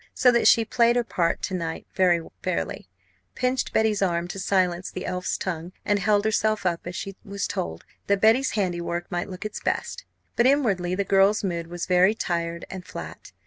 So 0.15 0.31
that 0.31 0.47
she 0.47 0.65
played 0.65 0.95
her 0.95 1.03
part 1.03 1.43
to 1.43 1.53
night 1.53 1.85
very 1.93 2.27
fairly; 2.41 2.89
pinched 3.35 3.71
Betty's 3.71 4.01
arm 4.01 4.27
to 4.29 4.39
silence 4.39 4.89
the 4.89 5.05
elf's 5.05 5.37
tongue; 5.37 5.73
and 5.85 5.99
held 5.99 6.25
herself 6.25 6.65
up 6.65 6.87
as 6.87 6.95
she 6.95 7.15
was 7.23 7.45
told, 7.47 7.85
that 8.07 8.19
Betty's 8.19 8.49
handiwork 8.53 9.11
might 9.11 9.29
look 9.29 9.45
its 9.45 9.59
best. 9.59 10.05
But 10.35 10.47
inwardly 10.47 10.95
the 10.95 11.03
girl's 11.03 11.43
mood 11.43 11.67
was 11.67 11.85
very 11.85 12.15
tired 12.15 12.65
and 12.67 12.83
flat. 12.83 13.31